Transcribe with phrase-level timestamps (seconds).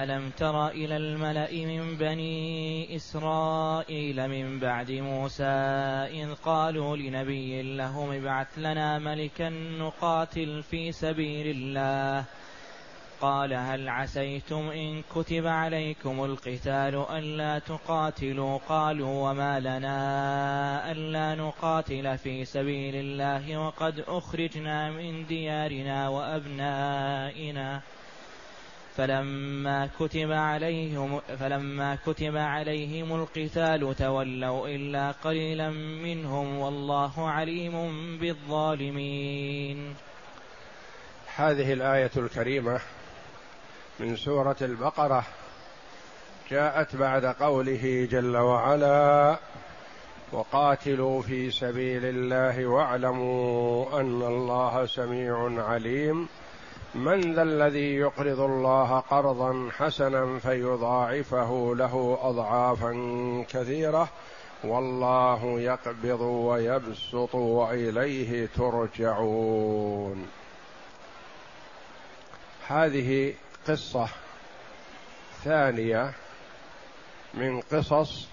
[0.00, 5.44] ألم تر إلى الملأ من بني إسرائيل من بعد موسى
[6.10, 9.48] إذ قالوا لنبي لهم ابعث لنا ملكا
[9.78, 12.24] نقاتل في سبيل الله.
[13.20, 22.44] قال هل عسيتم إن كتب عليكم القتال ألا تقاتلوا؟ قالوا وما لنا ألا نقاتل في
[22.44, 27.82] سبيل الله وقد أخرجنا من ديارنا وأبنائنا.
[28.96, 35.70] فلما كتب عليهم فلما كتب عليهم القتال تولوا إلا قليلا
[36.04, 37.72] منهم والله عليم
[38.18, 39.94] بالظالمين.
[41.36, 42.80] هذه الآية الكريمة
[44.00, 45.24] من سورة البقرة.
[46.50, 49.38] جاءت بعد قوله جل وعلا
[50.32, 56.28] وقاتلوا في سبيل الله واعلموا أن الله سميع عليم.
[56.94, 62.92] من ذا الذي يقرض الله قرضا حسنا فيضاعفه له أضعافا
[63.48, 64.08] كثيرة
[64.64, 70.28] والله يقبض ويبسط وإليه ترجعون.
[72.68, 73.34] هذه
[73.68, 74.08] قصة
[75.44, 76.12] ثانية
[77.34, 78.28] من قصص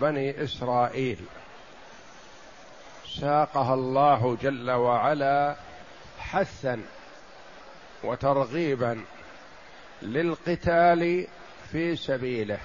[0.00, 1.18] بني إسرائيل.
[3.20, 5.56] ساقها الله جل وعلا
[6.18, 6.82] حثا
[8.04, 9.04] وترغيبا
[10.02, 11.26] للقتال
[11.72, 12.58] في سبيله.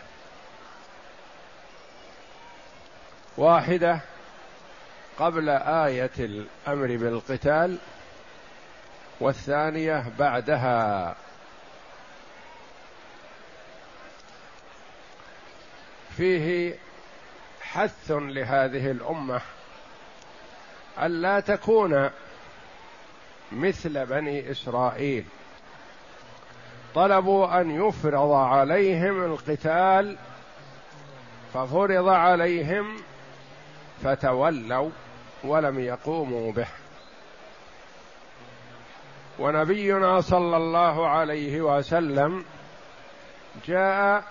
[3.37, 3.99] واحدة
[5.19, 7.77] قبل آية الأمر بالقتال
[9.19, 11.15] والثانية بعدها.
[16.17, 16.75] فيه
[17.61, 19.41] حث لهذه الأمة
[21.01, 22.09] الا تكون
[23.51, 25.25] مثل بني إسرائيل.
[26.95, 30.17] طلبوا أن يفرض عليهم القتال
[31.53, 32.97] ففرض عليهم
[34.03, 34.89] فتولوا
[35.43, 36.67] ولم يقوموا به.
[39.39, 42.45] ونبينا صلى الله عليه وسلم
[43.65, 44.23] جاء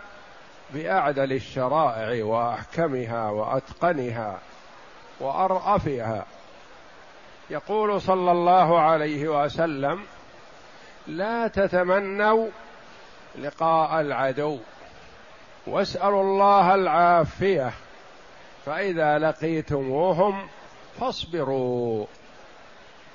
[0.74, 4.38] بأعدل الشرائع وأحكمها وأتقنها
[5.20, 6.26] وأرأفها.
[7.50, 10.02] يقول صلى الله عليه وسلم
[11.08, 12.48] لا تتمنوا
[13.38, 14.58] لقاء العدو.
[15.66, 17.72] واسألوا الله العافية.
[18.66, 20.48] فإذا لقيتموهم
[21.00, 22.06] فاصبروا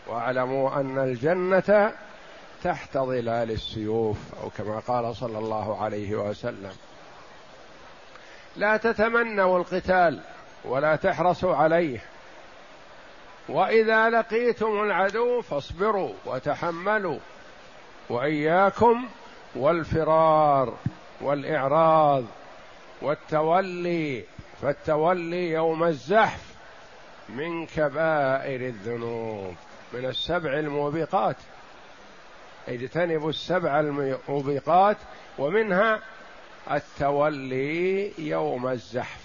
[0.08, 1.94] واعلموا أن الجنة
[2.64, 6.72] تحت ظلال السيوف أو كما قال صلى الله عليه وسلم.
[8.56, 10.20] لا تتمنوا القتال
[10.66, 12.00] ولا تحرصوا عليه.
[13.50, 17.20] وإذا لقيتم العدو فاصبروا وتحملوا.
[18.10, 19.08] وإياكم
[19.56, 20.78] والفرار
[21.22, 22.24] والإعراض
[23.02, 24.24] والتولي
[24.62, 26.54] فالتولي يوم الزحف
[27.30, 29.56] من كبائر الذنوب
[29.94, 31.36] من السبع الموبقات.
[32.68, 34.98] اجتنبوا السبع الموبقات
[35.38, 36.00] ومنها
[36.72, 39.24] التولي يوم الزحف.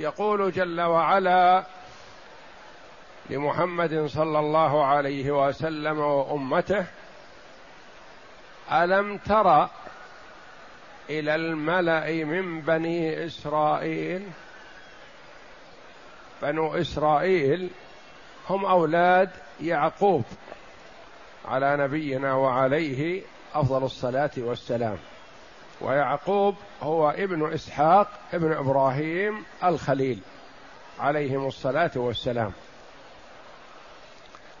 [0.00, 1.64] يقول جل وعلا
[3.30, 6.86] لمحمد صلى الله عليه وسلم وأمته
[8.72, 9.68] ألم تر
[11.10, 14.22] إلى الملأ من بني إسرائيل؟
[16.42, 17.70] بنو إسرائيل
[18.50, 20.24] هم أولاد يعقوب
[21.44, 23.22] على نبينا وعليه
[23.54, 24.96] أفضل الصلاة والسلام.
[25.80, 30.18] ويعقوب هو ابن إسحاق ابن إبراهيم الخليل
[31.00, 32.52] عليهم الصلاة والسلام.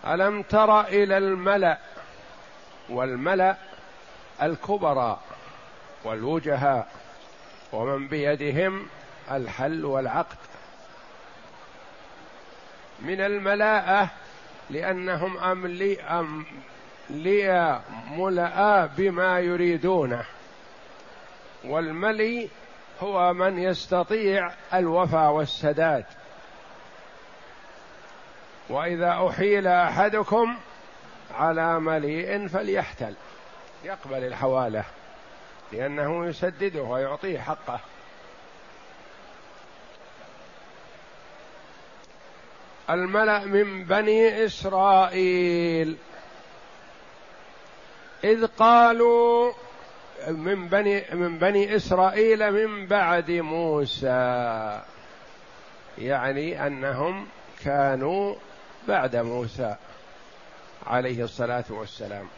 [0.06, 1.78] ألم تر إلى الملأ
[2.88, 3.56] والملأ
[4.42, 5.20] الكبراء
[6.04, 6.88] والوجهاء
[7.72, 8.86] ومن بيدهم
[9.30, 10.36] الحل والعقد
[13.00, 14.10] من الملاءه
[14.70, 17.80] لأنهم أملي أملي
[18.10, 20.24] ملأ بما يريدونه
[21.64, 22.48] والملي
[23.00, 26.04] هو من يستطيع الوفاء والسداد
[28.68, 30.56] وإذا أحيل أحدكم
[31.34, 33.14] على مليء فليحتل
[33.84, 34.84] يقبل الحوالة
[35.72, 37.80] لأنه يسدده ويعطيه حقه.
[42.90, 45.96] الملأ من بني إسرائيل
[48.24, 49.52] إذ قالوا
[50.28, 54.80] من بني من بني إسرائيل من بعد موسى
[55.98, 57.26] يعني أنهم
[57.64, 58.34] كانوا
[58.88, 59.76] بعد موسى
[60.86, 62.28] عليه الصلاة والسلام.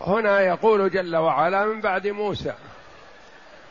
[0.00, 2.54] هنا يقول جل وعلا من بعد موسى.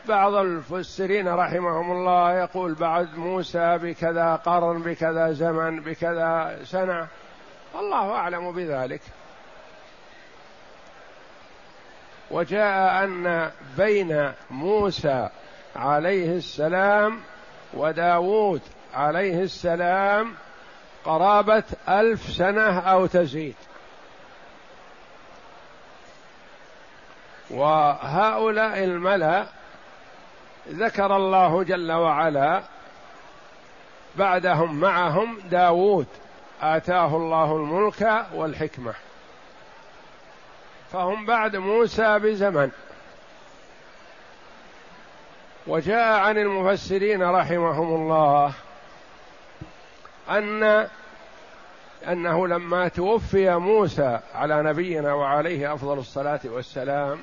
[0.08, 7.08] بعض المفسرين رحمهم الله يقول بعد موسى بكذا قرن بكذا زمن بكذا سنة.
[7.74, 9.00] الله أعلم بذلك.
[12.30, 15.28] وجاء أن بين موسى
[15.76, 17.20] عليه السلام
[17.74, 18.60] وداود
[18.94, 20.34] عليه السلام
[21.04, 23.54] قرابة ألف سنة أو تزيد.
[27.50, 29.46] وهؤلاء الملأ
[30.68, 32.62] ذكر الله جل وعلا
[34.16, 36.06] بعدهم معهم داود
[36.62, 38.94] آتاه الله الملك والحكمة.
[40.92, 42.70] فهم بعد موسى بزمن.
[45.66, 48.52] وجاء عن المفسرين رحمهم الله
[50.30, 50.88] أن
[52.08, 57.18] أنه لما توفي موسى على نبينا وعليه أفضل الصلاة والسلام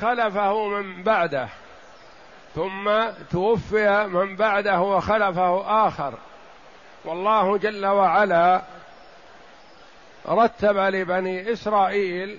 [0.00, 1.48] خلفه من بعده
[2.54, 2.90] ثم
[3.30, 6.14] توفي من بعده وخلفه آخر.
[7.04, 8.62] والله جل وعلا
[10.28, 12.38] رتب لبني إسرائيل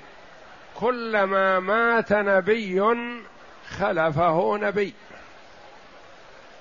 [0.75, 2.81] كلما مات نبي
[3.69, 4.93] خلفه نبي.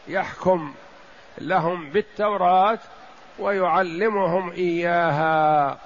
[0.08, 0.75] يحكم
[1.38, 2.79] لهم بالتوراة
[3.38, 5.79] ويعلمهم إياها.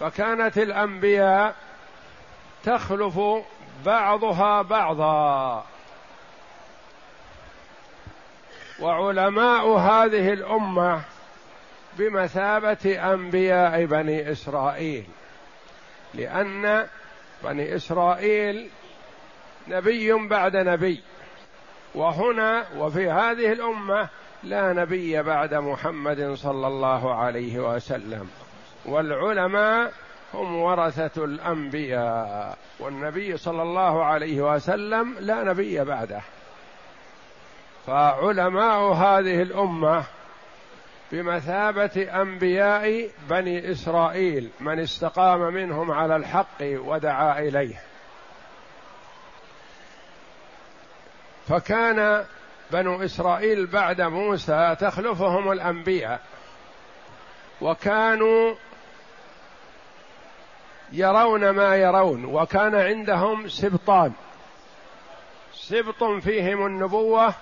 [0.00, 1.54] فكانت الأنبياء
[2.64, 3.20] تخلف
[3.84, 5.64] بعضها بعضا.
[8.80, 11.02] وعلماء هذه الأمة
[11.98, 15.04] بمثابة أنبياء بني إسرائيل.
[16.14, 16.86] لأن
[17.44, 18.70] بني إسرائيل
[19.68, 21.02] نبي بعد نبي.
[21.94, 24.08] وهنا وفي هذه الأمة
[24.42, 28.28] لا نبي بعد محمد صلى الله عليه وسلم.
[28.86, 29.92] والعلماء
[30.34, 32.58] هم ورثة الأنبياء.
[32.80, 36.20] والنبي صلى الله عليه وسلم لا نبي بعده.
[37.86, 40.04] فعلماء هذه الأمة
[41.12, 47.80] بمثابة أنبياء بني إسرائيل من استقام منهم على الحق ودعا إليه.
[51.48, 52.24] فكان
[52.72, 56.20] بنو إسرائيل بعد موسى تخلفهم الأنبياء
[57.60, 58.54] وكانوا
[60.92, 64.12] يرون ما يرون وكان عندهم سبطان.
[65.54, 67.34] سبط فيهم النبوة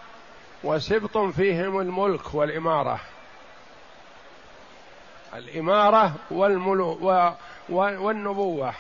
[0.64, 3.00] وسبط فيهم الملك والإمارة.
[5.34, 6.98] الإمارة والملو
[7.68, 8.72] والنبوة.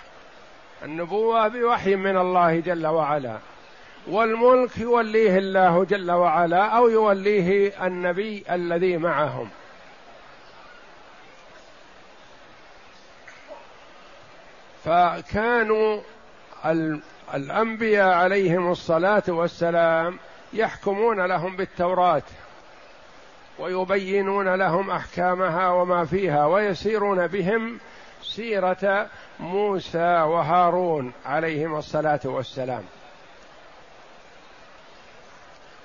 [0.82, 3.38] النبوة بوحي من الله جل وعلا.
[4.06, 9.48] والملك يوليه الله جل وعلا أو يوليه النبي الذي معهم.
[14.84, 16.00] فكانوا
[17.34, 20.18] الأنبياء عليهم الصلاة والسلام
[20.52, 22.22] يحكمون لهم بالتوراة
[23.58, 27.78] ويبينون لهم أحكامها وما فيها ويسيرون بهم
[28.22, 29.06] سيرة
[29.40, 32.82] موسى وهارون عليهم الصلاة والسلام.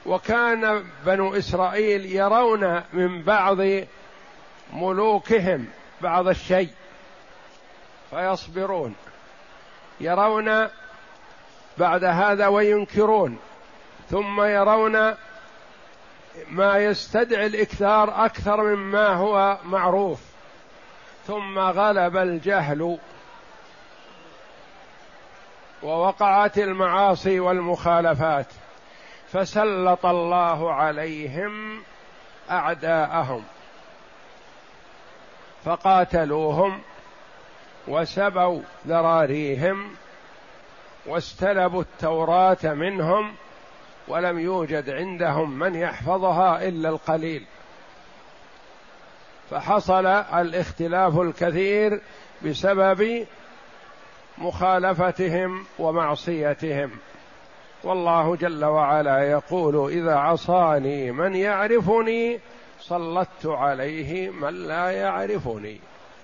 [0.05, 3.57] وكان بنو إسرائيل يرون من بعض
[4.73, 5.65] ملوكهم
[6.01, 6.69] بعض الشيء
[8.09, 8.95] فيصبرون.
[9.99, 10.67] يرون
[11.77, 13.39] بعد هذا وينكرون.
[14.09, 15.15] ثم يرون
[16.49, 20.21] ما يستدعي الإكثار أكثر مما هو معروف.
[21.27, 22.97] ثم غلب الجهل.
[25.83, 28.47] ووقعت المعاصي والمخالفات.
[29.31, 31.81] فسلط الله عليهم
[32.49, 33.43] أعداءهم
[35.65, 36.81] فقاتلوهم
[37.87, 39.95] وسبوا ذراريهم
[41.05, 43.33] واستلبوا التوراة منهم
[44.07, 47.45] ولم يوجد عندهم من يحفظها إلا القليل.
[49.49, 52.01] فحصل الاختلاف الكثير
[52.45, 53.27] بسبب
[54.37, 56.91] مخالفتهم ومعصيتهم.
[57.83, 62.39] والله جل وعلا يقول إذا عصاني من يعرفني
[62.79, 65.79] سلطت عليه من لا يعرفني.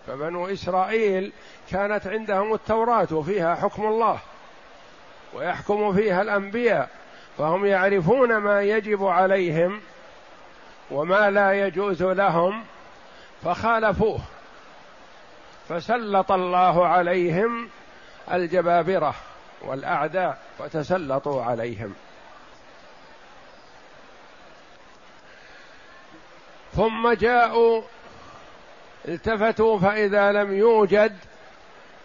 [0.07, 1.31] فبنو إسرائيل
[1.71, 4.19] كانت عندهم التوراة وفيها حكم الله
[5.33, 6.89] ويحكم فيها الأنبياء
[7.37, 9.81] فهم يعرفون ما يجب عليهم
[10.91, 12.63] وما لا يجوز لهم
[13.43, 14.19] فخالفوه
[15.69, 17.69] فسلط الله عليهم
[18.33, 19.15] الجبابرة.
[19.67, 21.93] والأعداء وتسلطوا عليهم.
[26.75, 27.81] ثم جاءوا
[29.07, 31.17] التفتوا فإذا لم يوجد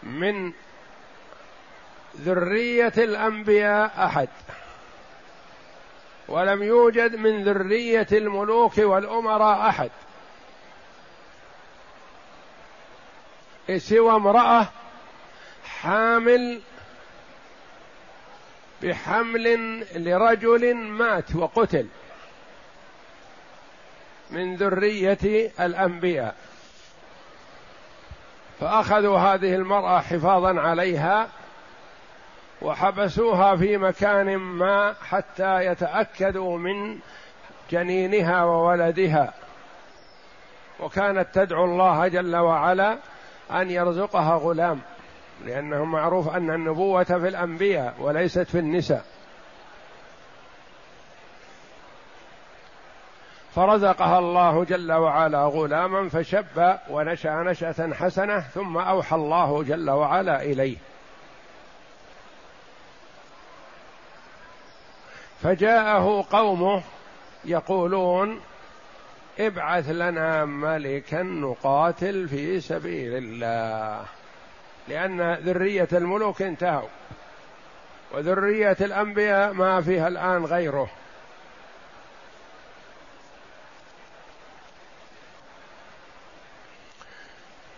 [0.02, 0.52] من
[2.16, 4.28] ذرية الأنبياء أحد.
[6.28, 9.90] ولم يوجد من ذرية الملوك والأمراء أحد.
[13.76, 14.68] سوى امرأة
[15.64, 16.60] حامل
[18.82, 21.86] بحمل لرجل مات وقتل
[24.30, 26.34] من ذرية الأنبياء.
[28.60, 31.28] فأخذوا هذه المرأة حفاظا عليها
[32.62, 36.98] وحبسوها في مكان ما حتى يتأكدوا من
[37.70, 39.34] جنينها وولدها.
[40.80, 42.98] وكانت تدعو الله جل وعلا
[43.50, 44.80] أن يرزقها غلام.
[45.44, 49.04] لأنه معروف أن النبوة في الأنبياء وليست في النساء.
[53.54, 60.76] فرزقها الله جل وعلا غلاما فشب ونشأ نشأة حسنة ثم أوحى الله جل وعلا إليه.
[65.42, 66.82] فجاءه قومه
[67.44, 68.40] يقولون
[69.40, 74.04] ابعث لنا ملكا نقاتل في سبيل الله.
[74.88, 76.88] لأن ذرية الملوك انتهوا.
[78.14, 80.90] وذرية الأنبياء ما فيها الآن غيره.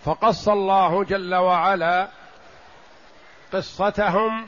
[0.05, 2.09] فقص الله جل وعلا
[3.53, 4.47] قصتهم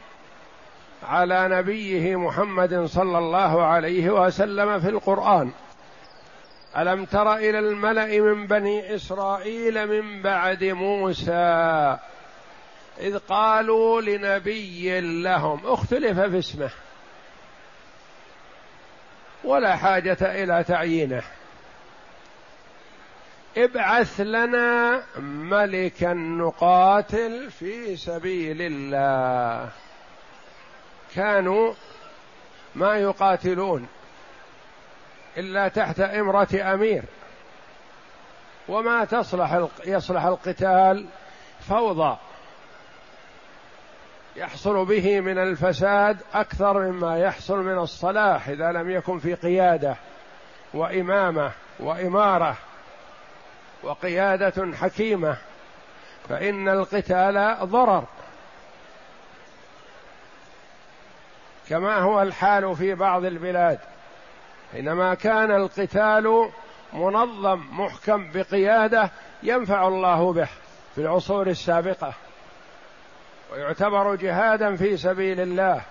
[1.03, 5.53] على نبيه محمد صلى الله عليه وسلم في القرآن.
[6.77, 11.99] ألم تر إلى الملأ من بني إسرائيل من بعد موسى؟
[13.01, 16.71] إذ قالوا لنبي لهم اختلف في اسمه.
[19.45, 21.23] ولا حاجة إلى تعيينه.
[23.57, 29.71] ابعث لنا ملكا نقاتل في سبيل الله.
[31.15, 31.75] كانوا
[32.75, 33.89] ما يقاتلون
[35.37, 37.03] إلا تحت إمرة أمير.
[38.69, 41.07] وما تصلح يصلح القتال
[41.69, 42.17] فوضى.
[44.37, 49.97] يحصل به من الفساد أكثر مما يحصل من الصلاح إذا لم يكن في قيادة
[50.75, 52.57] وإمامة وإمارة
[53.83, 55.37] وقيادة حكيمة
[56.29, 58.05] فإن القتال ضرر.
[61.69, 63.79] كما هو الحال في بعض البلاد
[64.73, 66.51] حينما كان القتال
[66.93, 69.11] منظم محكم بقيادة
[69.43, 70.49] ينفع الله به
[70.95, 72.13] في العصور السابقة.
[73.53, 75.83] ويعتبر جهادا في سبيل الله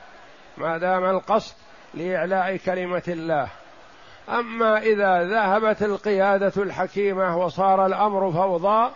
[0.58, 1.56] ما دام القصد
[1.94, 3.48] لإعلاء كلمة الله.
[4.30, 8.92] أما إذا ذهبت القيادة الحكيمة وصار الأمر فوضى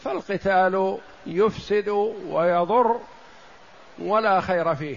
[0.00, 1.88] فالقتال يفسد
[2.28, 3.00] ويضر
[3.98, 4.96] ولا خير فيه.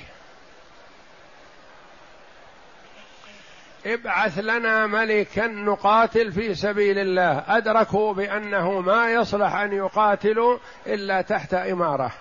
[3.86, 11.54] ابعث لنا ملكا نقاتل في سبيل الله أدركوا بأنه ما يصلح أن يقاتلوا إلا تحت
[11.54, 12.12] إمارة.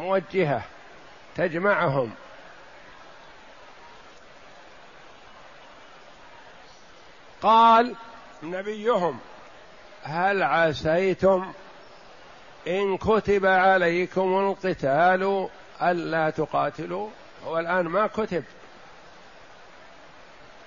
[0.00, 0.62] موجهة
[1.36, 2.10] تجمعهم.
[7.42, 7.94] قال
[8.42, 9.18] نبيهم
[10.02, 11.52] هل عسيتم
[12.68, 15.48] إن كتب عليكم القتال
[15.82, 17.08] ألا تقاتلوا؟
[17.46, 18.44] هو الآن ما كتب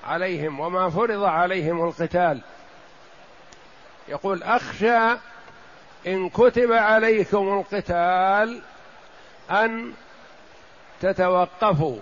[0.04, 2.42] عليهم وما فرض عليهم القتال.
[4.08, 5.18] يقول أخشى
[6.08, 8.62] إن كتب عليكم القتال
[9.52, 9.94] أن
[11.02, 12.00] تتوقفوا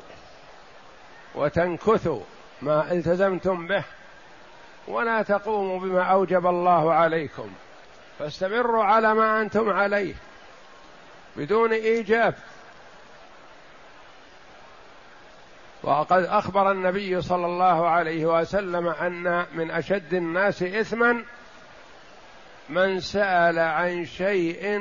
[1.35, 2.21] وتنكثوا
[2.61, 3.83] ما التزمتم به
[4.87, 7.51] ولا تقوموا بما أوجب الله عليكم.
[8.19, 10.15] فاستمروا على ما أنتم عليه
[11.37, 12.35] بدون إيجاب.
[15.83, 21.23] وقد أخبر النبي صلى الله عليه وسلم أن من أشد الناس اثما
[22.69, 24.79] من سأل عن شيء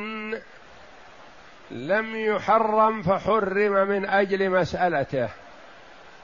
[1.70, 5.28] لم يحرم فحرم من أجل مسألته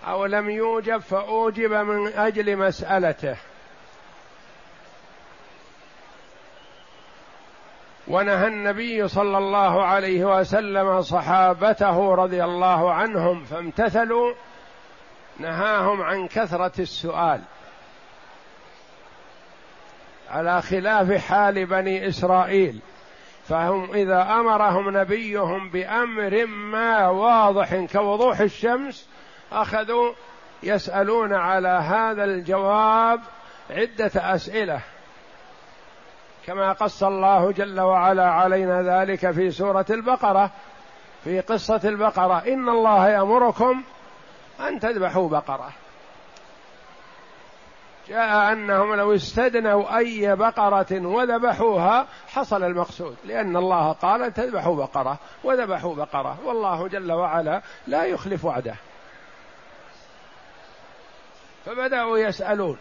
[0.07, 3.37] أو لم يوجب فأوجب من أجل مسألته.
[8.09, 14.35] ونهى النبي صلى الله عليه وسلم صحابته رضي الله عنهم فامتثلوا
[15.39, 17.41] نهاهم عن كثرة السؤال.
[20.31, 22.81] على خلاف حال بني إسرائيل
[23.49, 29.09] فهم إذا أمرهم نبيهم بأمر ما واضح كوضوح الشمس
[29.53, 30.13] أخذوا
[30.63, 33.21] يسألون على هذا الجواب
[33.71, 34.81] عدة أسئلة.
[36.47, 40.51] كما قص الله جل وعلا علينا ذلك في سورة البقرة
[41.25, 42.39] في قصة البقرة.
[42.39, 43.83] إن الله يأمركم
[44.61, 45.71] أن تذبحوا بقرة.
[48.09, 55.95] جاء أنهم لو استدنوا أي بقرة وذبحوها حصل المقصود لأن الله قال تذبحوا بقرة وذبحوا
[55.95, 58.75] بقرة والله جل وعلا لا يخلف وعده.
[61.67, 62.79] فبدأوا يسألون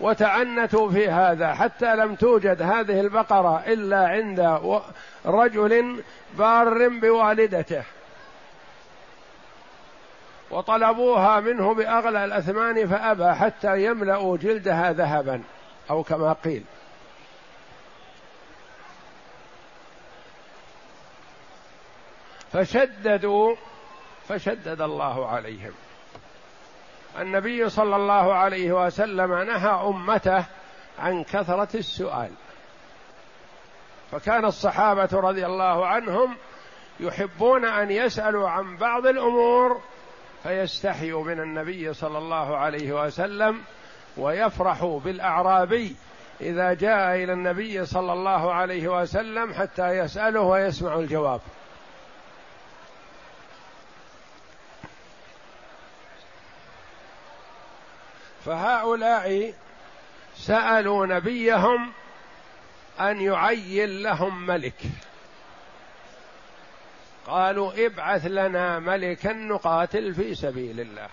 [0.00, 4.40] وتعنتوا في هذا حتى لم توجد هذه البقرة إلا عند
[5.26, 6.02] رجل
[6.38, 7.82] بار بوالدته.
[10.50, 15.42] وطلبوها منه بأغلى الأثمان فأبى حتى يملأوا جلدها ذهبا
[15.90, 16.64] أو كما قيل.
[22.52, 23.56] فشددوا
[24.28, 25.72] فشدد الله عليهم.
[27.18, 30.44] النبي صلى الله عليه وسلم نهى أمته
[30.98, 32.30] عن كثرة السؤال.
[34.12, 36.36] فكان الصحابة رضي الله عنهم
[37.00, 39.80] يحبون أن يسألوا عن بعض الأمور
[40.42, 43.62] فيستحيوا من النبي صلى الله عليه وسلم
[44.16, 45.96] ويفرحوا بالأعرابي
[46.40, 51.40] إذا جاء إلى النبي صلى الله عليه وسلم حتى يسأله ويسمع الجواب.
[58.44, 59.54] فهؤلاء
[60.36, 61.92] سألوا نبيهم
[63.00, 64.82] أن يعين لهم ملك.
[67.26, 71.08] قالوا ابعث لنا ملكا نقاتل في سبيل الله.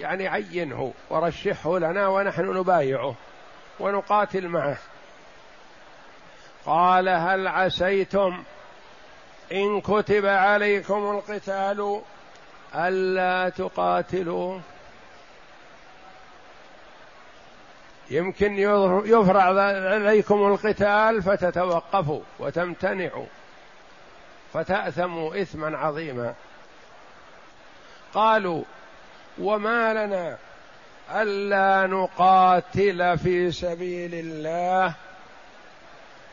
[0.00, 3.14] يعني عينه ورشحه لنا ونحن نبايعه
[3.80, 4.78] ونقاتل معه.
[6.66, 8.42] قال هل عسيتم
[9.52, 12.00] إن كتب عليكم القتال
[12.74, 14.60] ألا تقاتلوا؟
[18.10, 18.58] يمكن
[19.04, 23.26] يفرع عليكم القتال فتتوقفوا وتمتنعوا.
[24.54, 26.34] فتأثموا إثما عظيما.
[28.14, 28.62] قالوا
[29.38, 30.36] وما لنا
[31.14, 34.94] ألا نقاتل في سبيل الله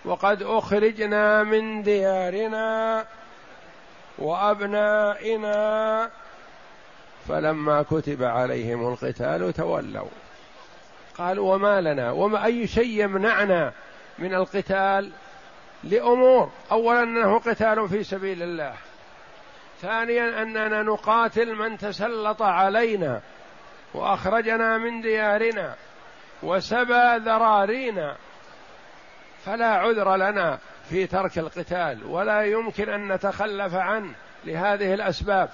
[0.06, 3.06] وقد أخرجنا من ديارنا
[4.20, 6.10] وأبنائنا
[7.28, 10.10] فلما كتب عليهم القتال تولوا.
[11.18, 13.74] قالوا وما لنا؟ وما أي شيء يمنعنا
[14.20, 15.12] من القتال؟
[15.84, 16.52] لأمور.
[16.72, 18.74] أولا أنه قتال في سبيل الله.
[19.82, 23.22] ثانيا أننا نقاتل من تسلط علينا
[23.94, 25.76] وأخرجنا من ديارنا
[26.44, 28.16] وسبى ذرارينا.
[29.46, 34.14] فلا عذر لنا في ترك القتال ولا يمكن أن نتخلف عنه
[34.46, 35.50] لهذه الأسباب.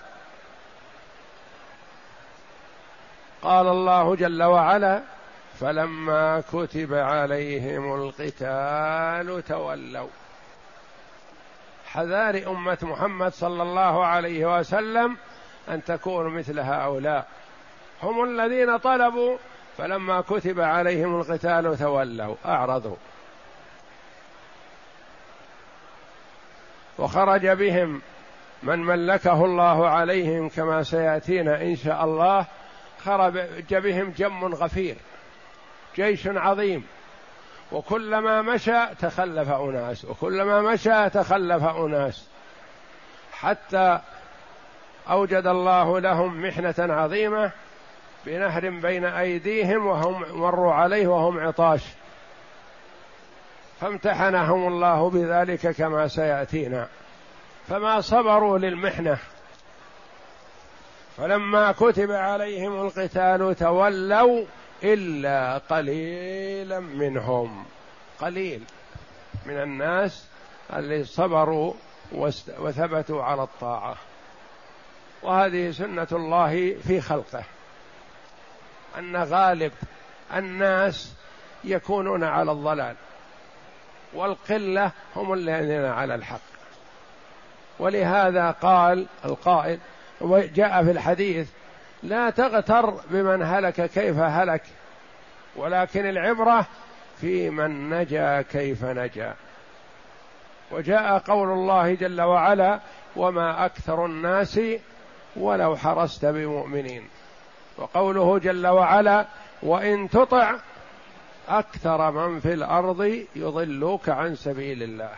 [3.42, 5.02] قال الله جل وعلا
[5.60, 10.08] فلما كتب عليهم القتال تولوا.
[11.88, 15.18] حذار أمة محمد صلى الله عليه وسلم
[15.70, 17.28] أن تكونوا مثل هؤلاء.
[18.04, 19.38] هم الذين طلبوا
[19.78, 22.96] فلما كتب عليهم القتال تولوا أعرضوا.
[27.00, 28.02] وخرج بهم
[28.64, 32.46] من ملكه الله عليهم كما سيأتينا إن شاء الله
[33.04, 34.96] خرج بهم جم غفير.
[35.98, 36.84] جيش عظيم.
[37.72, 42.28] وكلما مشى تخلف أناس وكلما مشى تخلف أناس.
[43.32, 44.00] حتى
[45.10, 47.52] أوجد الله لهم محنة عظيمة
[48.26, 51.82] بنهر بين أيديهم وهم مروا عليه وهم عطاش.
[53.82, 56.88] فامتحنهم الله بذلك كما سيأتينا.
[57.68, 59.18] فما صبروا للمحنة.
[61.18, 64.46] فلما كتب عليهم القتال تولوا
[64.84, 67.66] إلا قليلا منهم.
[68.20, 68.64] قليل
[69.46, 70.26] من الناس
[70.74, 71.74] اللي صبروا
[72.60, 73.96] وثبتوا على الطاعة.
[75.24, 77.44] وهذه سنة الله في خلقه.
[78.98, 79.72] أن غالب
[80.36, 81.14] الناس
[81.64, 82.96] يكونون على الضلال.
[84.14, 86.40] والقلة هم الذين على الحق.
[87.80, 89.80] ولهذا قال القائل
[90.22, 91.50] وجاء في الحديث
[92.04, 94.64] لا تغتر بمن هلك كيف هلك
[95.56, 96.66] ولكن العبرة
[97.22, 99.36] في من نجا كيف نجا.
[100.72, 102.80] وجاء قول الله جل وعلا
[103.16, 104.60] وما أكثر الناس
[105.36, 107.08] ولو حرست بمؤمنين
[107.78, 109.26] وقوله جل وعلا
[109.64, 110.56] وإن تطع
[111.50, 115.12] أكثر من في الأرض يضلوك عن سبيل الله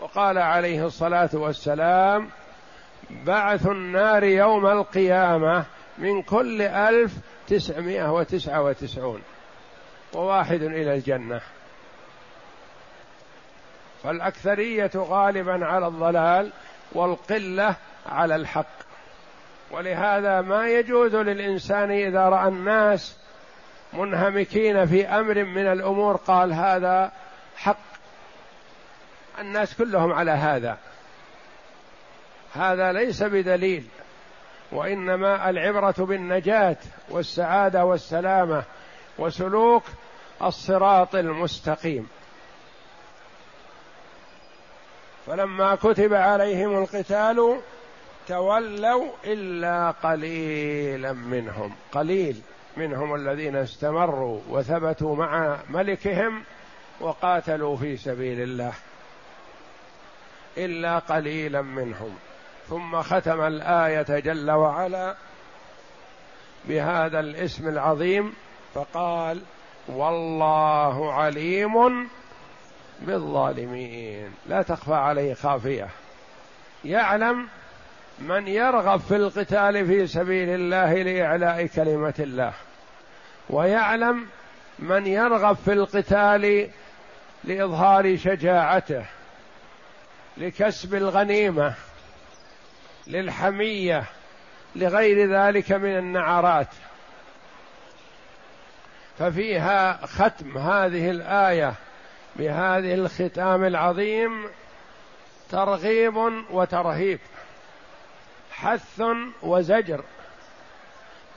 [0.00, 2.28] وقال عليه الصلاة والسلام
[3.10, 5.64] بعث النار يوم القيامة
[5.98, 7.12] من كل ألف
[7.48, 9.22] تسعمائة وتسعة وتسعون
[10.14, 11.40] وواحد إلى الجنة.
[14.02, 16.52] فالأكثرية غالبا على الضلال
[16.92, 18.78] والقلة على الحق.
[19.70, 23.16] ولهذا ما يجوز للإنسان إذا رأى الناس
[23.92, 27.12] منهمكين في أمر من الأمور قال هذا
[27.56, 27.78] حق.
[29.40, 30.78] الناس كلهم على هذا.
[32.54, 33.84] هذا ليس بدليل
[34.72, 36.76] وإنما العبرة بالنجاة
[37.10, 38.62] والسعادة والسلامة
[39.18, 39.82] وسلوك
[40.42, 42.08] الصراط المستقيم.
[45.26, 47.60] فلما كتب عليهم القتال
[48.28, 52.40] تولوا إلا قليلا منهم قليل
[52.76, 56.42] منهم الذين استمروا وثبتوا مع ملكهم
[57.00, 58.72] وقاتلوا في سبيل الله
[60.56, 62.16] إلا قليلا منهم.
[62.68, 65.14] ثم ختم الآية جل وعلا
[66.64, 68.34] بهذا الاسم العظيم
[68.74, 69.40] فقال
[69.88, 72.08] والله عليم
[73.00, 74.34] بالظالمين.
[74.46, 75.88] لا تخفى عليه خافية.
[76.84, 77.48] يعلم
[78.18, 82.52] من يرغب في القتال في سبيل الله لإعلاء كلمة الله.
[83.50, 84.26] ويعلم
[84.78, 86.70] من يرغب في القتال
[87.44, 89.04] لإظهار شجاعته
[90.36, 91.74] لكسب الغنيمة.
[93.08, 94.04] للحمية
[94.76, 96.68] لغير ذلك من النعرات.
[99.18, 101.74] ففيها ختم هذه الآية
[102.36, 104.50] بهذه الختام العظيم
[105.50, 106.16] ترغيب
[106.50, 107.18] وترهيب
[108.50, 109.02] حث
[109.42, 110.04] وزجر.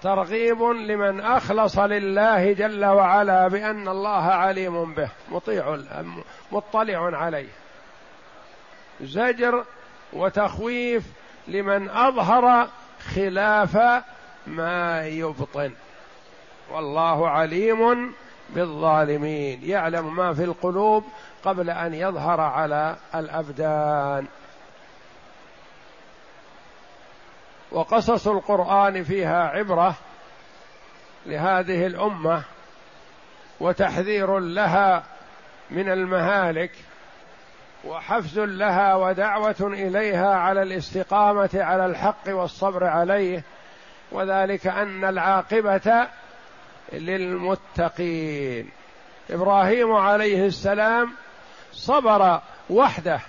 [0.01, 5.77] ترغيب لمن أخلص لله جل وعلا بأن الله عليم به مطيع
[6.51, 7.49] مطلع عليه.
[9.01, 9.65] زجر
[10.13, 11.03] وتخويف
[11.47, 12.67] لمن أظهر
[13.15, 14.03] خلاف
[14.47, 15.71] ما يبطن.
[16.71, 18.13] والله عليم
[18.49, 19.59] بالظالمين.
[19.63, 21.03] يعلم ما في القلوب
[21.43, 24.27] قبل أن يظهر على الأبدان.
[27.71, 29.95] وقصص القرآن فيها عبرة
[31.25, 32.43] لهذه الأمة
[33.59, 35.03] وتحذير لها
[35.71, 36.71] من المهالك.
[37.85, 43.43] وحفز لها ودعوة إليها على الاستقامة على الحق والصبر عليه
[44.11, 46.07] وذلك أن العاقبة
[46.93, 48.69] للمتقين.
[49.29, 51.11] إبراهيم عليه السلام
[51.73, 52.39] صبر
[52.69, 53.19] وحده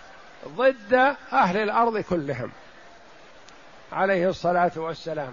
[0.49, 2.51] ضد أهل الأرض كلهم
[3.93, 5.33] عليه الصلاة والسلام.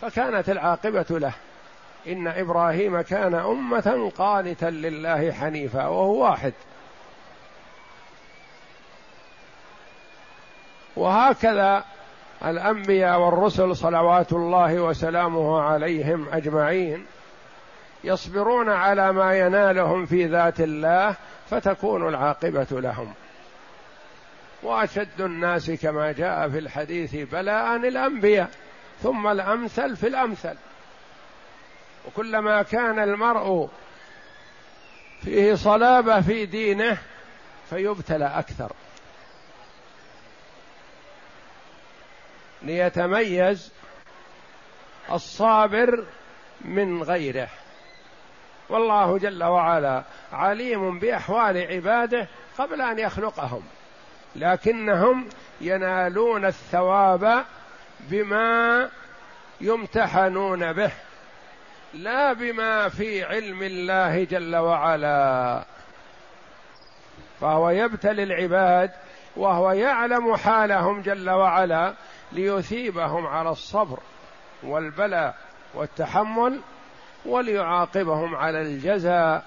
[0.00, 1.32] فكانت العاقبة له.
[2.06, 6.52] إن إبراهيم كان أمة قانتا لله حنيفا وهو واحد.
[10.98, 11.84] وهكذا
[12.44, 17.06] الأنبياء والرسل صلوات الله وسلامه عليهم أجمعين
[18.04, 21.14] يصبرون على ما ينالهم في ذات الله
[21.50, 23.14] فتكون العاقبة لهم.
[24.62, 28.50] وأشد الناس كما جاء في الحديث بلاء الأنبياء
[29.02, 30.54] ثم الأمثل في الأمثل.
[32.06, 33.68] وكلما كان المرء
[35.22, 36.98] فيه صلابة في دينه
[37.70, 38.72] فيبتلى أكثر.
[42.62, 43.72] ليتميز
[45.12, 46.04] الصابر
[46.60, 47.48] من غيره.
[48.68, 53.62] والله جل وعلا عليم بأحوال عباده قبل أن يخلقهم
[54.36, 55.28] لكنهم
[55.60, 57.44] ينالون الثواب
[58.00, 58.88] بما
[59.60, 60.90] يمتحنون به
[61.94, 65.64] لا بما في علم الله جل وعلا.
[67.40, 68.90] فهو يبتلي العباد
[69.36, 71.94] وهو يعلم حالهم جل وعلا
[72.32, 73.98] ليثيبهم على الصبر
[74.62, 75.34] والبلاء
[75.74, 76.60] والتحمل
[77.26, 79.44] وليعاقبهم على الجزاء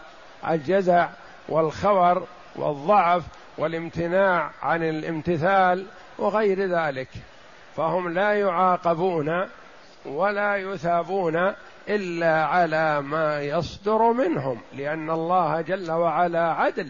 [0.48, 1.10] الجزع
[1.50, 3.24] والخور والضعف
[3.58, 5.86] والامتناع عن الامتثال
[6.18, 7.10] وغير ذلك.
[7.76, 9.48] فهم لا يعاقبون
[10.06, 11.54] ولا يثابون
[11.90, 16.90] إلا على ما يصدر منهم لأن الله جل وعلا عدل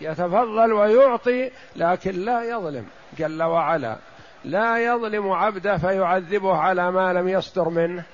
[0.00, 2.86] يتفضل ويعطي لكن لا يظلم
[3.18, 3.96] جل وعلا.
[4.44, 8.04] لا يظلم عبده فيعذبه على ما لم يصدر منه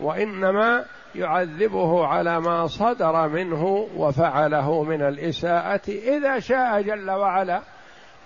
[0.00, 7.60] وإنما يعذبه على ما صدر منه وفعله من الإساءة إذا شاء جل وعلا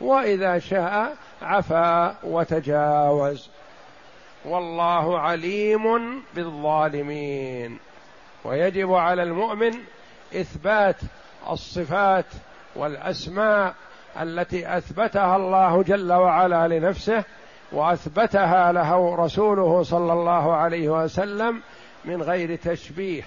[0.01, 3.51] وإذا شاء عفا وتجاوز.
[4.45, 7.79] والله عليم بالظالمين.
[8.45, 9.73] ويجب على المؤمن
[10.35, 10.97] إثبات
[11.51, 12.27] الصفات
[12.77, 13.75] والأسماء
[14.21, 17.25] التي أثبتها الله جل وعلا لنفسه
[17.73, 21.63] وأثبتها له رسوله صلى الله عليه وسلم
[22.05, 23.23] من غير تشبيه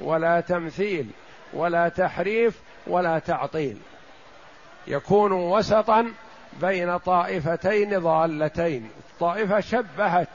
[0.00, 1.10] ولا تمثيل
[1.52, 3.78] ولا تحريف ولا تعطيل.
[4.86, 6.12] يكون وسطا
[6.60, 8.90] بين طائفتين ضالتين.
[9.20, 10.28] طائفه شبهت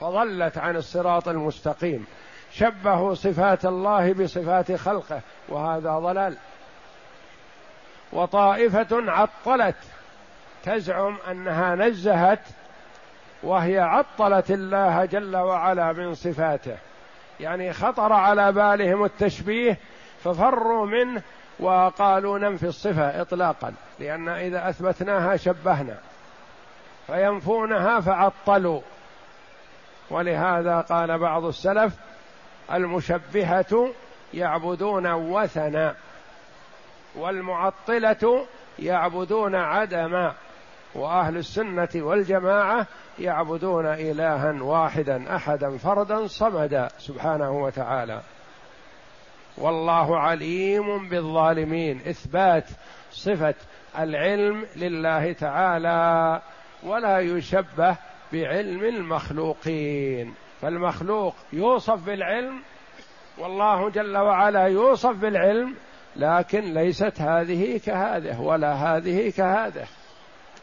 [0.00, 2.06] فضلت عن الصراط المستقيم.
[2.52, 6.36] شبهوا صفات الله بصفات خلقه وهذا ضلال.
[8.12, 9.76] وطائفة عطلت.
[10.64, 12.40] تزعم أنها نزهت
[13.42, 16.76] وهي عطلت الله جل وعلا من صفاته.
[17.40, 19.78] يعني خطر على بالهم التشبيه
[20.24, 21.22] ففروا منه
[21.60, 25.98] وقالوا ننفي الصفة اطلاقا لأن إذا أثبتناها شبهنا.
[27.06, 28.80] فينفونها فعطلوا.
[30.10, 31.94] ولهذا قال بعض السلف
[32.72, 33.88] المشبهة
[34.34, 35.94] يعبدون وثنا.
[37.16, 38.46] والمعطلة
[38.78, 40.34] يعبدون عدما
[40.94, 42.86] وأهل السنة والجماعة
[43.18, 48.20] يعبدون إلها واحدا أحدا فردا صمدا سبحانه وتعالى.
[49.58, 52.00] والله عليم بالظالمين.
[52.08, 52.68] إثبات
[53.10, 53.54] صفة
[53.98, 56.40] العلم لله تعالى
[56.82, 57.96] ولا يشبه
[58.32, 60.34] بعلم المخلوقين.
[60.60, 62.62] فالمخلوق يوصف بالعلم
[63.38, 65.74] والله جل وعلا يوصف بالعلم
[66.16, 69.86] لكن ليست هذه كهذه ولا هذه كهذه.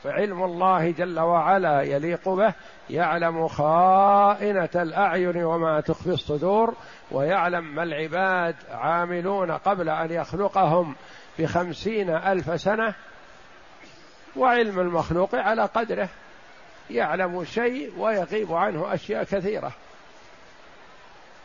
[0.03, 2.53] فعلم الله جل وعلا يليق به
[2.89, 6.75] يعلم خائنة الأعين وما تخفي الصدور
[7.11, 10.95] ويعلم ما العباد عاملون قبل أن يخلقهم
[11.39, 12.93] بخمسين ألف سنة.
[14.35, 16.09] وعلم المخلوق على قدره
[16.89, 19.71] يعلم شيء ويغيب عنه أشياء كثيرة.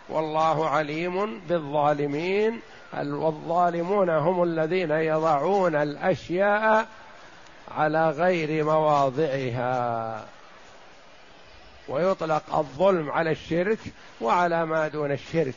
[0.08, 2.60] والله عليم بالظالمين.
[2.94, 6.86] والظالمون هم الذين يضعون الأشياء
[7.76, 10.24] على غير مواضعها.
[11.88, 13.78] ويطلق الظلم على الشرك
[14.20, 15.54] وعلى ما دون الشرك.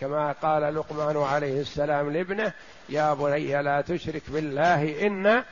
[0.00, 2.52] كما قال لقمان عليه السلام لابنه
[2.88, 5.42] يا بني لا تشرك بالله إن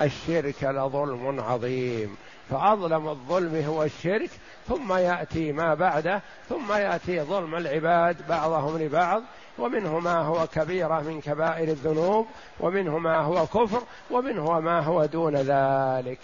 [0.00, 2.16] الشرك لظلم عظيم.
[2.50, 4.30] فأظلم الظلم هو الشرك
[4.68, 9.22] ثم يأتي ما بعده ثم يأتي ظلم العباد بعضهم لبعض
[9.58, 12.26] ومنه ما هو كبيرة من كبائر الذنوب
[12.60, 16.20] ومنه ما هو كفر ومنه ما هو دون ذلك.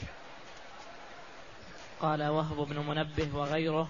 [2.00, 3.88] قال وهب بن منبه وغيره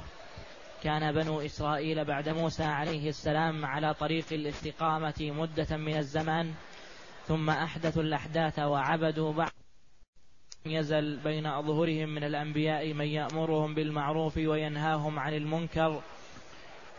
[0.83, 6.55] كان بنو إسرائيل بعد موسى عليه السلام على طريق الاستقامة مدة من الزمان
[7.29, 9.60] ثم أحدثوا الأحداث وعبدوا بعض.
[10.67, 16.01] يزل بين أظهرهم من الأنبياء من يأمرهم بالمعروف وينهاهم عن المنكر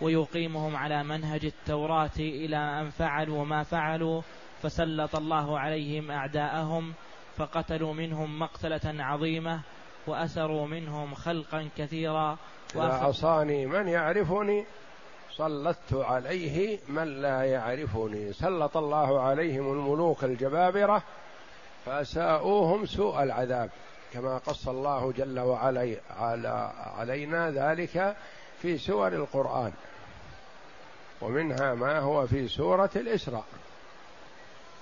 [0.02, 4.22] ويقيمهم على منهج التوراة إلى أن فعلوا ما فعلوا
[4.62, 6.94] فسلط الله عليهم أعداءهم
[7.38, 9.62] فقتلوا منهم مقتلة عظيمة
[10.08, 12.38] وأسروا منهم خلقا كثيرا
[12.76, 14.66] وعصاني من يعرفني
[15.32, 18.34] سلطت عليه من لا يعرفني.
[18.34, 21.04] سلط الله عليهم الملوك الجبابرة
[21.86, 23.70] فأساءوهم سوء العذاب
[24.14, 28.16] كما قص الله جل وعلا على علينا ذلك
[28.62, 29.74] في سور القرآن
[31.22, 33.46] ومنها ما هو في سورة الإسراء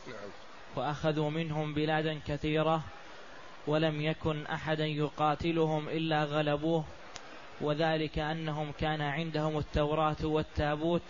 [0.07, 0.29] نعم.
[0.75, 2.83] وأخذوا منهم بلادا كثيرة
[3.67, 6.83] ولم يكن أحدا يقاتلهم إلا غلبوه
[7.61, 11.01] وذلك أنهم كان عندهم التوراة والتابوت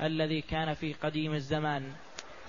[0.00, 1.92] الذي كان في قديم الزمان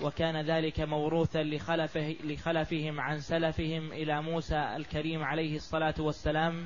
[0.02, 6.66] وكان ذلك موروثا لخلفه لخلفهم عن سلفهم إلى موسى الكريم عليه الصلاة والسلام.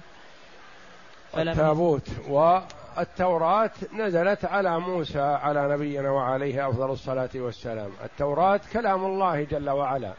[1.38, 7.92] التابوت والتوراة نزلت على موسى على نبينا وعليه أفضل الصلاة والسلام.
[8.04, 10.14] التوراة كلام الله جل وعلا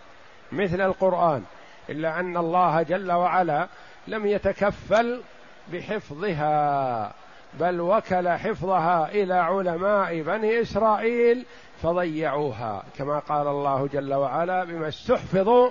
[0.53, 1.43] مثل القرآن
[1.91, 3.69] إلا أن الله جل وعلا
[4.09, 5.23] لم يتكفل
[5.73, 7.15] بحفظها.
[7.61, 11.47] بل وكل حفظها إلى علماء بني إسرائيل
[11.83, 15.71] فضيعوها كما قال الله جل وعلا بما استحفظوا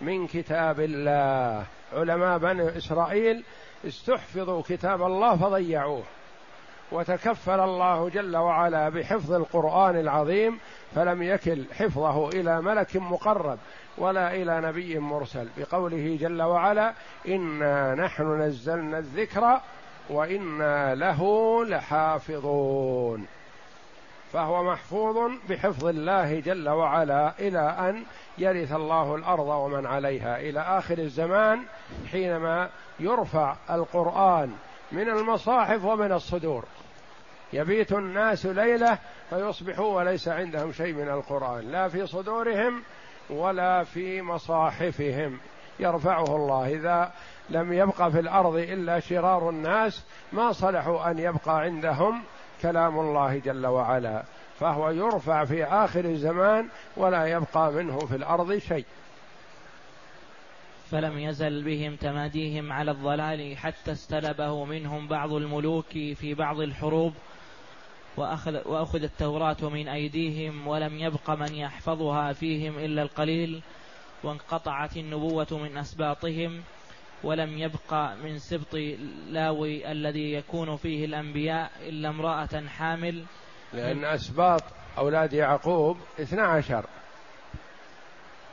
[0.00, 1.64] من كتاب الله.
[1.92, 3.44] علماء بني إسرائيل
[3.86, 6.02] استحفظوا كتاب الله فضيعوه.
[6.92, 10.58] وتكفل الله جل وعلا بحفظ القرآن العظيم
[10.94, 13.58] فلم يكل حفظه إلى ملك مقرب
[13.98, 15.48] ولا إلى نبي مرسل.
[15.58, 16.92] بقوله جل وعلا
[17.28, 19.60] إنا نحن نزلنا الذكر
[20.10, 23.26] وأنا له لحافظون.
[24.32, 28.04] فهو محفوظ بحفظ الله جل وعلا إلى أن
[28.38, 31.62] يرث الله الأرض ومن عليها إلى آخر الزمان
[32.10, 32.68] حينما
[33.00, 34.52] يرفع القرآن
[34.92, 36.64] من المصاحف ومن الصدور.
[37.52, 38.98] يبيت الناس ليلة
[39.30, 41.70] فيصبحوا وليس عندهم شيء من القرآن.
[41.70, 42.82] لا في صدورهم
[43.30, 45.38] ولا في مصاحفهم.
[45.80, 46.68] يرفعه الله.
[46.68, 47.12] إذا
[47.50, 52.22] لم يبقى في الأرض إلا شرار الناس ما صلحوا أن يبقى عندهم
[52.62, 54.22] كلام الله جل وعلا.
[54.60, 58.84] فهو يرفع في آخر الزمان ولا يبقى منه في الأرض شيء.
[60.90, 67.12] فلم يزل بهم تماديهم على الضلال حتى استلبه منهم بعض الملوك في بعض الحروب
[68.16, 73.62] وأخذ, وأخذ التوراة من أيديهم ولم يبق من يحفظها فيهم إلا القليل
[74.22, 76.60] وانقطعت النبوة من أسباطهم.
[77.24, 78.74] ولم يبق من سبط
[79.28, 83.24] لاوي الذي يكون فيه الأنبياء إلا امرأة حامل.
[83.72, 84.62] لأن أسباط
[84.98, 86.86] أولاد يعقوب اثنا عشر.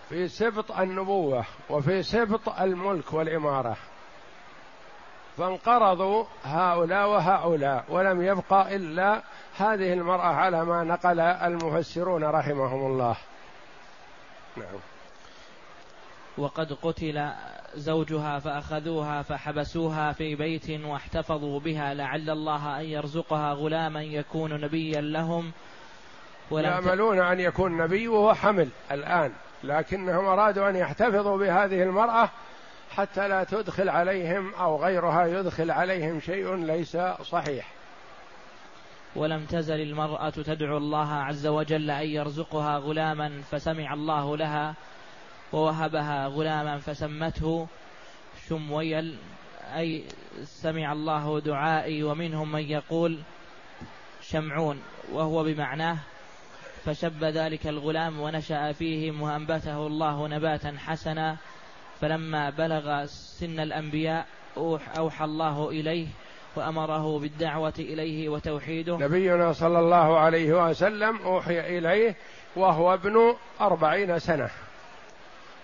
[0.10, 3.77] في سبط النبوة وفي سبط الملك والإمارة.
[5.38, 9.23] فانقرضوا هؤلاء وهؤلاء ولم يبقى إلا
[9.58, 13.15] هذه المرأة على ما نقل المفسرون رحمهم الله.
[14.58, 14.96] نعم.
[16.38, 17.30] وقد قتل
[17.76, 25.52] زوجها فأخذوها فحبسوها في بيت واحتفظوا بها لعل الله أن يرزقها غلاما يكون نبيا لهم.
[26.52, 29.32] يأملون أن يكون نبي وهو حمل الآن
[29.63, 32.30] لكنهم أرادوا أن يحتفظوا بهذه المرأة
[32.91, 37.67] حتى لا تدخل عليهم أو غيرها يدخل عليهم شيء ليس صحيح.
[39.15, 44.76] ولم تزل المرأة تدعو الله عز وجل أن يرزقها غلاما فسمع الله لها
[45.53, 47.67] ووهبها غلاما فسمته
[48.49, 49.17] شمويل
[49.75, 50.03] أي
[50.43, 53.19] سمع الله دعائي ومنهم من يقول
[54.21, 54.81] شمعون
[55.12, 55.97] وهو بمعناه
[56.86, 61.38] فشب ذلك الغلام ونشأ فيهم وأنبته الله نباتا حسنا
[62.01, 64.25] فلما بلغ سن الأنبياء
[64.97, 66.07] أوحى الله إليه
[66.55, 68.97] وأمره بالدعوة إليه وتوحيده.
[68.97, 72.15] نبينا صلى الله عليه وسلم أوحي إليه
[72.55, 74.49] وهو ابن أربعين سنة.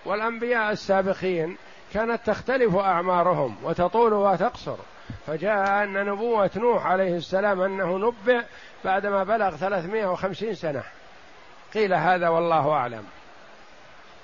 [0.04, 1.56] والأنبياء السابقين
[1.94, 4.76] كانت تختلف أعمارهم وتطول وتقصر
[5.26, 8.42] فجاء أن نبوة نوح عليه السلام أنه نبئ
[8.84, 10.82] بعدما بلغ 350 سنة.
[11.74, 13.04] قيل هذا والله أعلم.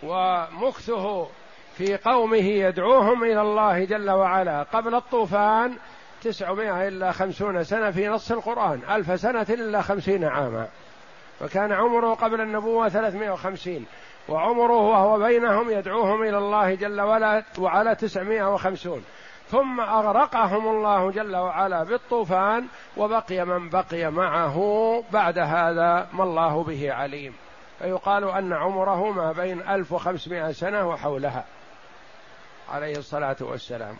[0.02, 1.28] ومكثه
[1.76, 5.76] في قومه يدعوهم إلى الله جل وعلا قبل الطوفان
[6.22, 10.68] تسعمائة إلا خمسون سنة في نص القرآن ألف سنة إلا خمسين عاما.
[11.40, 13.86] وكان عمره قبل النبوة ثلاثمائة وخمسين.
[14.28, 19.04] وعمره وهو بينهم يدعوهم إلى الله جل وعلا وعلى تسعمائة وخمسون.
[19.50, 24.58] ثم أغرقهم الله جل وعلا بالطوفان وبقي من بقي معه
[25.12, 27.34] بعد هذا ما الله به عليم.
[27.78, 31.44] فيقال أن عمره ما بين ألف وخمسمائة سنة وحولها
[32.72, 33.96] عليه الصلاة والسلام.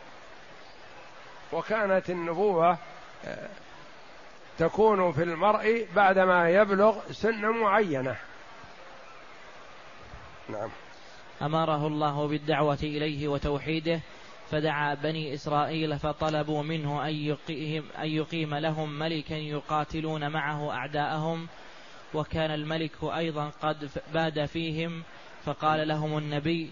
[1.52, 2.78] وكانت النبوة
[3.24, 3.48] آه،
[4.58, 8.16] تكون في المرء بعدما يبلغ سن معينة.
[10.52, 10.70] نعم.
[11.42, 14.00] أمره الله بالدعوة إليه وتوحيده
[14.50, 21.46] فدعا بني إسرائيل فطلبوا منه أن يقيم, أن يقيم لهم ملكا يقاتلون معه أعداءهم
[22.14, 25.02] وكان الملك أيضا قد باد فيهم
[25.44, 26.70] فقال لهم النبي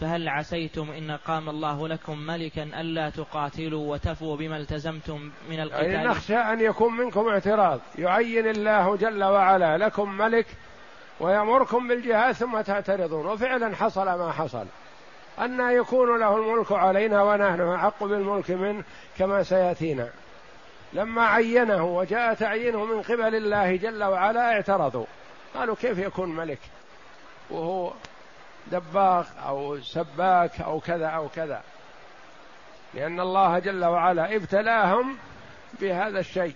[0.00, 6.08] فهل عسيتم إن قام الله لكم ملكا ألا تقاتلوا وتفوا بما التزمتم من القتال؟ يعني
[6.08, 7.80] نخشى أن يكون منكم اعتراض.
[7.98, 10.46] يعين الله جل وعلا لكم ملك
[11.20, 13.26] ويأمركم بالجهاد ثم تعترضون.
[13.26, 14.66] وفعلا حصل ما حصل.
[15.38, 18.84] أن يكون له الملك علينا ونحن أحق بالملك منه
[19.18, 20.08] كما سيأتينا.
[20.92, 25.06] لما عينه وجاء تعيينه من قبل الله جل وعلا اعترضوا.
[25.54, 26.58] قالوا كيف يكون ملك؟
[27.50, 27.92] وهو
[28.66, 31.62] دباغ أو سباك أو كذا أو كذا.
[32.94, 35.16] لأن الله جل وعلا ابتلاهم
[35.80, 36.54] بهذا الشيء.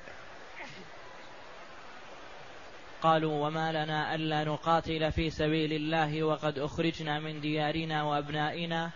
[3.05, 8.91] قالوا وما لنا ألا نقاتل في سبيل الله وقد أخرجنا من ديارنا وأبنائنا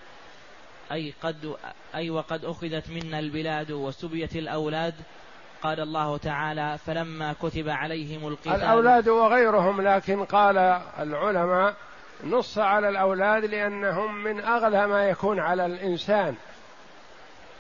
[0.93, 1.57] أي قد
[1.95, 4.95] أي وقد أخذت منا البلاد وسبيت الأولاد.
[5.63, 10.59] قال الله تعالى فلما كتب عليهم القتال الأولاد وغيرهم لكن قال
[10.99, 11.75] العلماء
[12.25, 16.35] نص على الأولاد لأنهم من أغلى ما يكون على الإنسان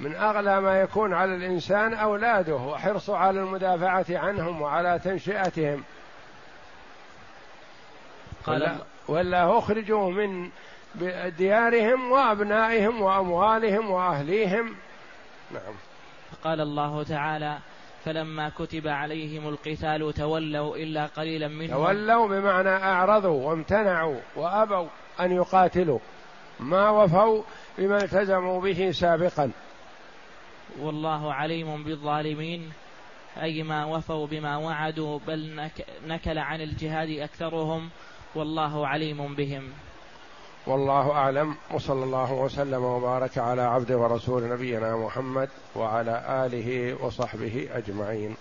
[0.01, 5.84] من أغلى ما يكون على الإنسان أولاده وحرصه على المدافعة عنهم وعلى تنشئتهم.
[8.51, 8.76] ولا,
[9.09, 10.51] ولا أخرجوا من
[11.38, 14.76] ديارهم وأبنائهم وأموالهم وأهليهم.
[15.51, 15.74] نعم.
[16.44, 17.59] قال الله تعالى
[18.05, 21.70] فلما كتب عليهم القتال تولوا إلا قليلا منهم.
[21.70, 24.88] تولوا بمعنى أعرضوا وامتنعوا وأبوا
[25.20, 25.99] أن يقاتلوا.
[26.61, 27.42] ما وفوا
[27.78, 29.51] بما التزموا به سابقا.
[30.80, 32.72] والله عليم بالظالمين.
[33.42, 35.70] أي ما وفوا بما وعدوا بل
[36.07, 37.90] نكل عن الجهاد أكثرهم.
[38.39, 39.62] والله عليم بهم.
[40.66, 48.36] والله أعلم وصلى الله وسلم وبارك على عبد ورسول نبينا محمد وعلى آله وصحبه أجمعين.